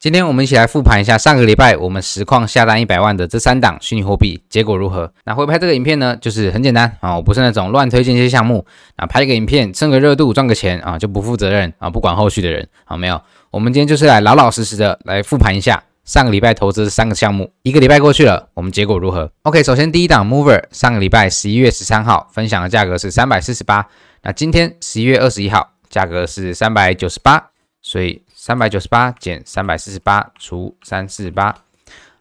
[0.00, 5.12] 今天我们一起来复盘一下上个礼拜我们实况下单一百万的这三档虚拟货币结果如何？
[5.26, 8.64] 那会拍这个影片呢，就是很简单啊，我不是那种乱推荐一些项目
[8.96, 23.86] 啊，拍个影片蹭个热度赚个钱啊，就不负责任啊，不管后续的人啊，没有，我们今天就是来老老实实的来复盘一下上个礼拜投资三个项目，一个礼拜过去了，我们结果如何？OK，首先第一档 Mover 上个礼拜十一月十三号分享的价格是三百四十八，
[24.22, 27.50] 那今天十一月二十一号价格是三百九十八，
[27.82, 28.22] 所以。
[28.42, 31.54] 三百九十八减三百四十八除三四八，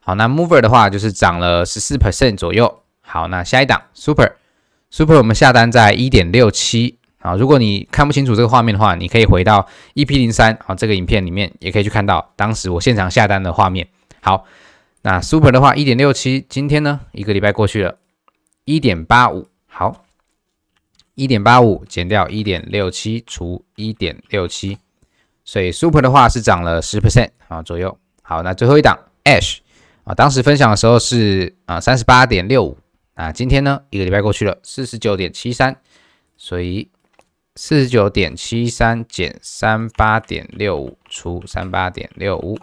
[0.02, 2.82] 好，那 Mover 的话就是涨了十四 percent 左右。
[3.00, 4.34] 好，那下一档 Super
[4.90, 7.00] Super 我们下单在一点六七。
[7.20, 13.88] 好，如果你看不清楚这个画面的话，你可以回到 EP 零三啊这个影片里面，也可以去看到当时我现场下单的画面。
[14.20, 14.44] 好，
[15.04, 17.98] 那 Super 的话一点六七，今天呢一个礼拜过去了，
[18.66, 19.48] 一点八五。
[19.68, 20.04] 好，
[21.16, 24.80] 一点八五减掉一点六七除一点六七。
[25.50, 27.98] 所以 Super 的话是涨了十 percent 啊左右。
[28.22, 29.58] 好，那最后一档 Ash
[30.04, 32.78] 啊，当时分享的时候是啊三十八点六五
[33.16, 35.78] 啊，今天呢一个礼拜过去了，四十九点七三，
[36.38, 36.92] 所以
[37.56, 42.60] 四十九点七三减三八点六五除三八点六五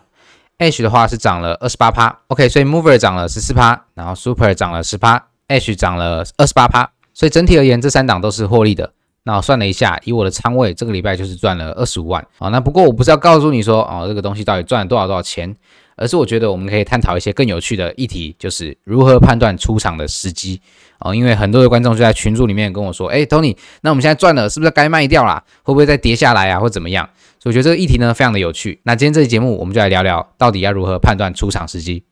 [0.59, 2.21] ，Ash 的话是涨了二十八趴。
[2.28, 8.93] OK，所以 Mover 涨了十四趴，然后 Super 涨了十趴，Ash 涨了二十八趴，所以整体而言这三档都是获利的。
[9.27, 12.49] 那我算了一下，以我的仓位，这个礼拜就是赚了二十五万啊。
[12.51, 15.53] 那不过我不是要告诉你说哦，这个东西到底赚了多少多少钱，
[15.97, 20.61] 而是我觉得我们可以探讨一些更有趣的议题，就是如何判断出场的时机
[21.01, 21.13] 哦。
[21.13, 25.43] 因为很多的观众就在群组里面跟我说，哎，Tony，那我们现在赚了，是不是该卖掉啦？
[25.65, 27.09] 会不会再跌下来啊，或怎么样？
[27.43, 28.81] 所以我觉得这个议题呢非常的有趣。
[28.85, 32.05] 那今天这期节目我们就来聊聊，到底要如何判断出场时机。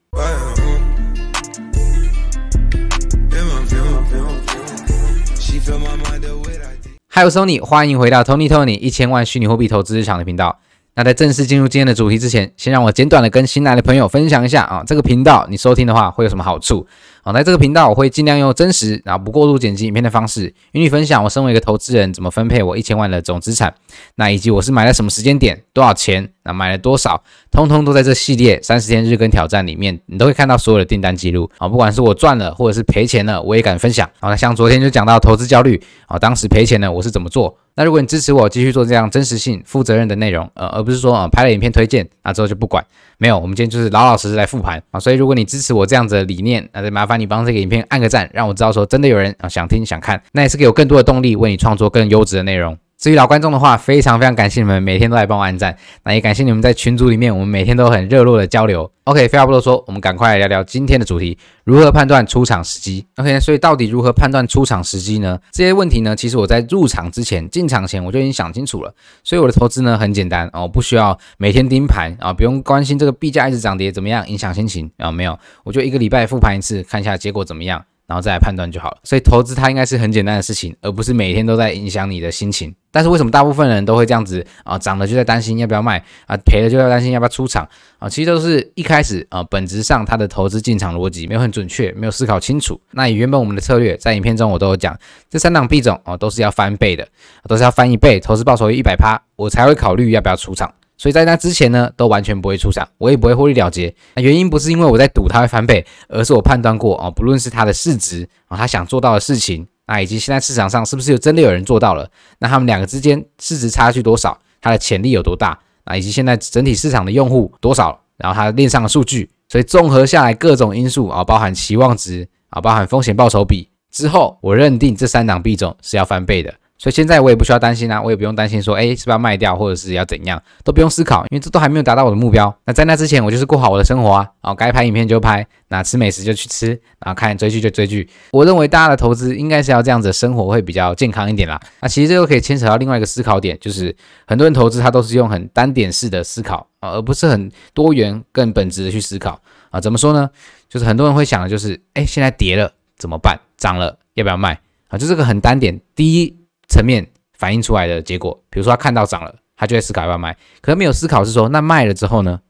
[7.17, 10.59] 嗨，我是 Tony，欢迎回到 Tony Tony 一千万虚拟货币投资日常的频道。
[10.97, 16.85] 那在正式进入今天的主题之前，先让我简短的跟新来的朋友分享一下啊，这个频道你收听的话会有什么好处？
[17.23, 23.73] 好，在这个频道我会尽量用真实，然后不过度剪辑影片的方式，与你分享我身为一个投资人怎么分配我一千万的总资产，
[24.17, 34.09] 那以及我是买了什么时间点，多少钱，那买了多少，通通都在这系列三十天日更挑战里面，你都会看到所有的订单记录啊，不管是我赚了或者是赔钱了，我也敢分享。
[34.21, 37.57] 好，那像昨天就讲到投资焦虑啊，当时赔钱了我是怎么做？
[37.77, 42.85] 那如果你支持我继续做这样真实性、负责任的内容，呃，而不是说啊拍了影片推荐，那之后就不管。
[43.19, 52.77] 没有，我们今天就是老老实实来复盘啊，所以如果你支持我这样子的理念，那就麻烦你帮这个影片按个赞，让我知道说真的有人啊想听想看，那也是给我更多的动力，为你创作更优质的内容。
[53.05, 58.91] 至于老观众的话，非常非常感谢你们每天都来帮我按赞，那也感谢你们在群组里面，我们每天都很热络的交流。
[59.05, 63.05] OK，废话不多说，我们赶快来聊聊今天的主题：如何判断出场时机。
[63.17, 65.39] OK，所以到底如何判断出场时机呢？
[65.53, 68.91] 这些问题呢，其实我在入场之前、进场前我就已经想清楚了。
[69.23, 77.85] 所以我的投资呢很简单哦，不需要每天盯盘啊，不用关心这个币价一直涨跌怎么样影响心情啊，没有，我就一个礼拜复盘一次，看一下结果怎么样。
[78.07, 78.99] 然后再来判断就好了。
[79.03, 82.75] 所以投资它应该是很简单的事情，而不是每天都在影响你的心情。
[82.91, 84.79] 但是为什么大部分人都会这样子啊？
[84.79, 88.09] 涨了就在担心要不要卖啊，赔了就在担心要不要出场啊？
[88.09, 92.81] 其实都是一开始啊，本质上它的投资进场逻辑没有很准确，没有思考清楚。
[92.93, 94.97] 那以原本我们的策略，在影片中我都有讲，
[95.29, 97.09] 这三档币种哦都是要翻倍的，
[97.49, 100.73] 都是要翻一倍，投资报酬率一百趴，我才会考虑要不要出场。
[100.97, 103.95] 所以在那之前呢，都完全不会出场，我也不会获利了结。
[104.15, 126.55] 那原因不是因为我在赌它会翻倍，而是我判断过哦，不论是它的市值啊，它想做到的事情，那以及现在市场上是不是有真的有人做到了，那他们两个之间市值差距多少，它的潜力有多大，啊，以及现在整体市场的用户多少，然后它链上的数据，所以综合下来各种因素啊，包含期望值啊，包含风险报酬比之后，我认定这三档币种是要翻倍的。
[126.85, 132.55] 所以现在我也不需要担心啊，我也不用担心说，哎，是不是要卖掉或者是要怎样，都不用思考，因为这都还没有达到我的目标。
[132.67, 138.07] 那在那之前，我就是过好我的生活啊，然后，该拍影片就拍，那吃美食就去吃，然后看追剧就追剧。
[138.33, 141.59] 我认为大家的投资应该是要这样子生活会比较健康一点啦。
[141.81, 143.97] 那其实这个可以牵扯到另外一个思考点，就是
[144.27, 149.81] 很多人投资他都是用很单点式的思考啊，而不是很多元、更本质的去思考啊。
[149.81, 150.29] 怎么说呢？
[150.69, 153.41] 就是很多人会想的就是，哎，现在跌了怎么办？
[153.57, 154.61] 涨了要不要卖？
[154.89, 156.44] 啊，就这个很单点，第一。
[156.75, 162.41] 层面反映出来的结果，比如说他看到涨了，他就会思考要不要卖，可是没有思考是说，那卖了之后呢，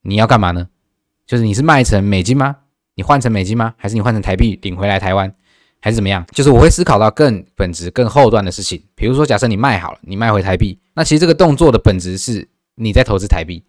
[0.00, 0.66] 你要干嘛呢？
[1.26, 2.56] 就是你是卖成美金吗？
[2.94, 3.74] 你换成美金吗？
[3.76, 5.30] 还是你换成台币领回来台湾，
[5.80, 6.24] 还是怎么样？
[6.32, 8.82] 就是我会思考到更本质、更后段的事情。
[8.94, 13.62] 比如说，假设你卖好了，你卖回台币，那其实这个动作的本质是你在投资台币，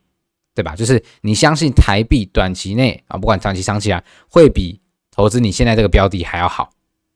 [0.53, 0.75] 对吧？
[0.75, 4.79] 就是你相信台币短期内啊，不管长期、长期啊，会比
[5.11, 6.69] 投资你现在这个标的还要好，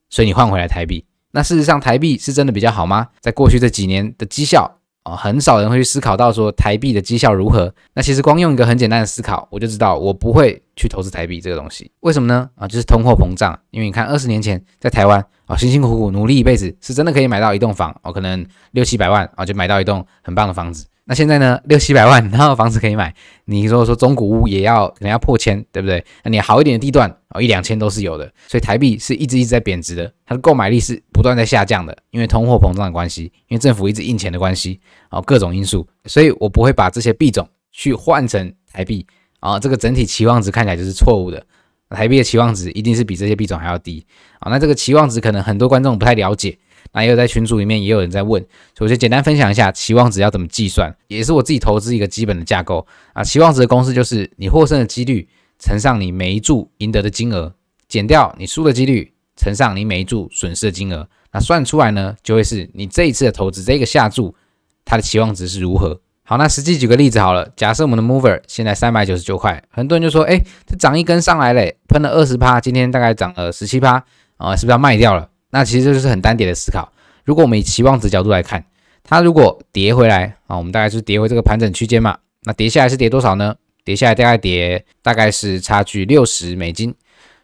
[0.09, 1.05] 所以你换回来台币。
[1.31, 3.07] 那事实上，台币是真的比较好吗？
[3.19, 7.73] 在过去这几年的绩效啊，很少人会去思考到说台币的绩效如何。
[7.93, 11.91] 那其实光用一个很简单的思考，我就知道我不会去投资台币这个东西。
[12.01, 12.49] 为什么呢？
[12.55, 13.57] 啊，就是通货膨胀。
[13.71, 20.85] 因为你看二十年前在台湾啊，辛辛苦苦努力一辈子，是真的可以买到一栋房哦，可能六七百万啊就买到一栋很棒的房子。
[21.09, 23.11] 那现在呢，六七百万， 然后房子可以买。
[23.45, 26.05] 你说说中古屋也要可能要破千，对不对？
[26.23, 28.31] 那你好一点的地段哦，一两千都是有的。
[28.47, 34.79] 所以台币是一直一直在贬值的，它的购买力是不断在下降的，因为通货膨胀的关系，因为政府一直印钱的关系，
[35.09, 35.87] 哦，各种因素。
[36.05, 39.03] 所以我不会把这些币种去换成台币
[39.39, 41.43] 啊，这个整体期望值看起来就是错误的。
[41.89, 44.05] 台币的期望值一定是比这些币种还要低
[44.41, 44.51] 啊。
[44.51, 46.55] 那这个期望值可能很多观众不太了解。
[46.91, 48.41] 那也有在群组里面也有人在问，
[48.77, 53.23] 所以我就简单分享一下期望值要怎么计算，也是我自己投资一个基本的架构啊。
[53.23, 55.27] 期望值的公式就是你获胜的几率
[55.59, 57.53] 乘上你每一注赢得的金额，
[57.87, 64.35] 减掉你输的几率乘上你每一注损失的金额，那算出来呢，就会是你这一次的投资这个下注
[64.83, 66.01] 它的期望值是如何。
[66.23, 74.03] 好，那实际举个例子好了，假设我们的 mover 现在三百九十九块，很多人就说，哎，这涨一根上来嘞，喷了二十趴，今天大概涨了十七趴
[74.37, 75.29] 啊，是不是要卖掉了？
[75.51, 76.91] 那其实这就是很单点的思考。
[77.25, 78.63] 如果我们以期望值角度来看，
[79.03, 82.17] 它如果跌回来啊，我们大概是跌回这个盘整区间嘛。
[82.43, 83.55] 那跌下来是跌多少呢？
[83.83, 86.93] 跌下来大概跌大概是差距六十美金，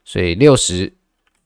[0.03, 0.93] 所以六十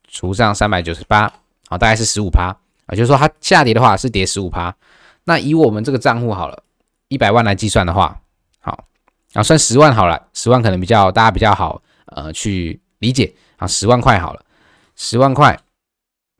[0.07, 1.31] 除上三百九十八，
[1.67, 2.91] 好，大概是十五趴啊。
[2.91, 4.75] 就是说它下跌的话是跌十五趴。
[5.23, 6.63] 那以我们这个账户好了，
[7.07, 8.19] 一百万来计算的话，
[8.59, 8.85] 好，
[9.33, 14.43] 啊，算十万好了，十万可能比较大家比较好呃去理解啊，十万块好了，
[14.95, 15.57] 十万块。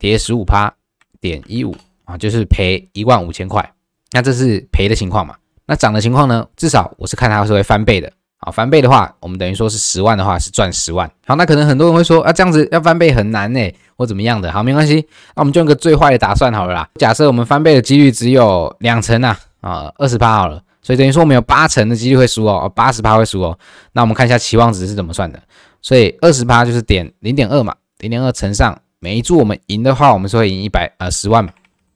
[0.00, 0.72] 跌十五趴
[1.20, 3.72] 点一五啊，就是赔一万五千块。
[4.12, 5.36] 那这是赔的情况嘛？
[5.66, 6.44] 那涨的情况呢？
[6.56, 8.10] 至少我是看它是会翻倍的。
[8.38, 11.08] 好，翻倍的话，我们等于说是十万的话是赚十万。
[11.26, 13.60] 好，那可能很多人会说啊，这样子要翻倍很难呢，
[13.96, 14.50] 或怎么样的？
[14.50, 15.06] 好，没关系，
[15.36, 16.88] 那我们就用个最坏的打算好了啦。
[16.94, 23.58] 假设我们翻倍的几率只有两成啊，啊，二十趴好了，所以等于说我们有八成的几率会输哦，八十趴会输哦。
[23.92, 25.40] 那我们看一下期望值是怎么算的。
[25.82, 28.80] 所以二十趴就是点零点二嘛，零点二乘上。
[29.02, 31.50] 每一注我们赢的话，我们是会赢一百呃十万嘛，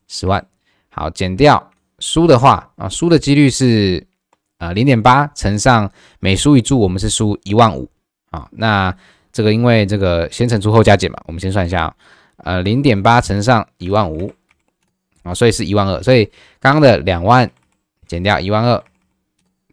[0.08, 0.44] 十万。
[0.88, 4.06] 好，减掉输的话啊，输的几率是
[4.56, 7.86] 啊零点八乘上每输一注，我们是输一万五
[8.30, 8.48] 啊。
[8.52, 8.96] 那
[9.32, 11.94] 这个因为这个先乘除后加减嘛，我们先算一下啊，
[12.38, 14.32] 呃零点八乘上一万五
[15.24, 16.02] 啊，所以是一万二。
[16.02, 16.24] 所以
[16.58, 17.50] 刚刚的两万
[18.06, 18.82] 减掉一万二，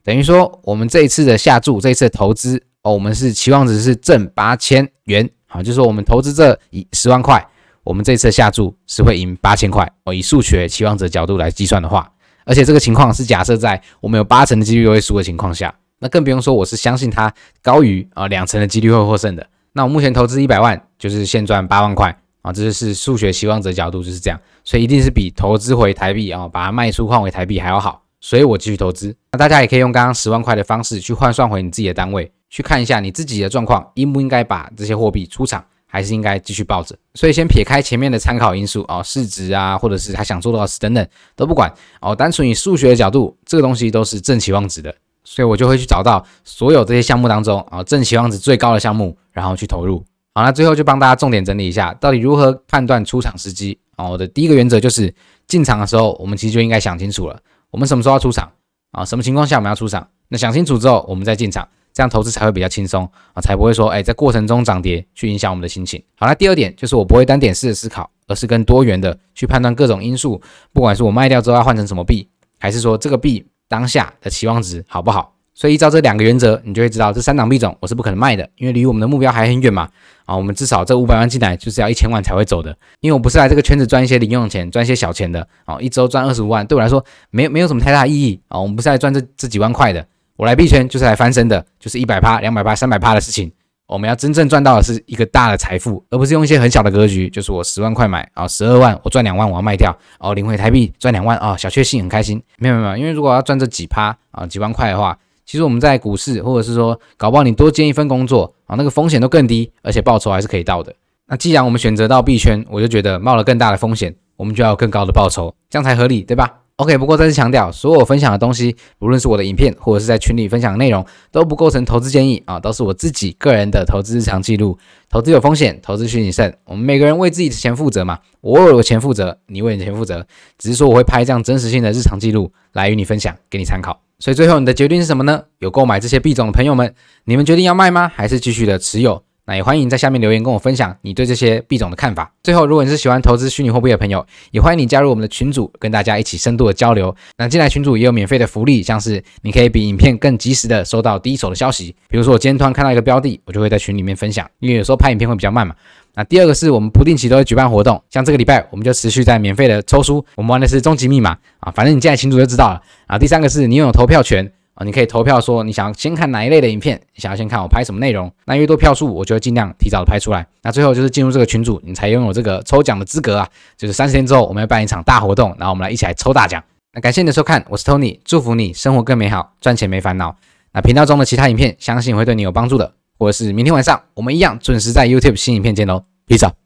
[0.03, 5.29] 等于说我们这一次的下注，这一次的投资哦，我们是期望值是正八千元。
[5.53, 7.45] 好，就是说我们投资这一十万块，
[7.83, 9.85] 我们这次下注是会赢八千块。
[10.05, 12.09] 哦以数学期望值角度来计算的话，
[12.45, 19.45] 而且这个情况是假设在我们有八成的几率会输的情况下，那更不用说我是相信它高于啊两成的几率会获胜的。
[19.73, 29.13] 那我目前投资一百万，就是现赚八万块啊，这就是数学期望值角度就是这样，所以一定是比投资回台币啊，把它卖出换回台币还要好，所以我继续投资。
[29.33, 32.31] 那大家也可以用刚刚十万块的方式去换算回你自己的单位。
[32.51, 36.93] 去看一下你自己的状况，应不应该把这些货币出场，还是应该继续抱着？
[37.15, 44.93] 所以先撇开前面的参考因素哦，市值啊，或者是他想做多少次等等都不管哦，单纯以数学的角度，这个东西都是正期望值的，
[45.23, 50.03] 所以我就会去找到所有这些项目当中啊，正期望值最高的项目，然后去投入。
[50.33, 54.09] 好，那最后就帮大家重点整理一下，到底如何判断出场时机啊？
[54.09, 55.13] 我的第一个原则就是
[55.47, 57.39] 进场的时候，我们其实就应该想清楚了，
[57.69, 58.51] 我们什么时候要出场
[58.91, 59.05] 啊？
[59.05, 60.05] 什么情况下我们要出场？
[60.27, 61.65] 那想清楚之后，我们再进场。
[61.93, 66.01] 这样投资才会比较轻松啊，才不会说哎，在过程中涨跌去影响我们的心情。
[66.17, 70.41] 好，那第二点就是我不会单点式的思考，而是更多元的去判断各种因素，
[70.73, 72.27] 不管是我卖掉之后要换成什么币，
[72.59, 75.35] 还是说这个币当下的期望值好不好。
[75.53, 79.87] 所以依照这两个原则，你就会知道这三档币种我是不可能卖的，因为离我们的目标还很远嘛。
[80.25, 85.45] 啊，我们至少这五百万进来就是要一千万才会走的，因为我不是来这个圈子赚一些零用钱，赚一些小钱的。
[85.65, 90.07] 啊，一周赚二十五万对我来说没没有什么太大意义啊，我们不是来赚这这几万块的。
[90.41, 93.51] 我来币圈就是来翻身的，就是一百趴、两百趴、三百趴的事情。
[93.85, 97.29] 我们要真正赚到的是一个大的财富，而不是用一些很小的格局。
[97.29, 102.41] 就是我十万块买啊，十二万我赚两万，我要卖掉哦，领回台币赚两万啊，小确幸很开心。
[102.57, 110.91] 没有没有，因为如果要赚这几趴啊几万块的话，其实我们在股市或者是说搞不好你多兼一份工作啊，那个风险都更低，而且报酬还是可以到的。
[111.27, 124.75] 那既然我们选择到币圈，我就觉得冒了更大的风险，我们就要有更高的报酬，这样才合理，对吧？OK，不过再次强调，所有分享的东西，无论是我的影片或者是在群里分享的内容，都不构成投资建议啊，都是我自己个人的投资日常记录。
[125.07, 126.57] 投资有风险，投资需谨慎。
[126.65, 130.25] 我们每个人为自己的钱负责嘛，我为我的钱负责，你为你的钱负责。
[130.57, 134.01] 只是说我会拍这样真实性的日常记录来与你分享，给你参考。
[134.17, 135.43] 所以最后你的决定是什么呢？
[135.59, 136.95] 有购买这些币种的朋友们，
[137.25, 138.11] 你们决定要卖吗？
[138.13, 139.23] 还是继续的持有？
[139.55, 142.31] 也欢迎在下面留言跟我分享你对这些币种的看法。
[142.43, 147.15] 最后，如果你是喜欢投资虚拟货币的朋友，也欢迎你加入我们的群组，跟大家一起深度的交流。
[147.37, 151.95] 那进来群组也有免费的福利，像是你可以比影片更及时的收到第一手的消息。
[152.09, 155.75] 比如说我今天突然看到一个标的，我就会在群里面分享，因为有时候拍影片会比较慢嘛。
[156.13, 163.17] 那第二个是我们不定期都会举办活动，像这个礼拜我们就持续在免费的抽书，我们玩的是终极密码啊，反正你进来群组就知道了啊。
[163.17, 170.47] 第三个是你拥有投票权啊，你可以投票说你想要先看哪一类的影片，想要先看我拍什么内容，那越多票数我就会尽量提早的拍出来。
[170.63, 173.47] 那最后就是进入这个群组，你才拥有这个抽奖的资格啊，
[173.77, 176.63] 就是三十天之后我们要办一场大活动，然后我们来一起来抽大奖。
[176.93, 180.35] 那感谢你的收看，我是 Tony，祝福你生活更美好，赚钱没烦恼。
[180.73, 186.60] 那频道中的其他影片，相信会对你有帮助的，或者是明天晚上我们一样准时在 YouTube 新影片见喽，Peace。